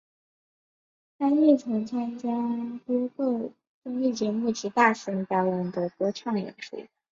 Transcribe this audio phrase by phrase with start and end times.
[1.19, 3.53] 他亦曾参与多个
[3.83, 6.87] 综艺节目及大型表演的歌唱演出。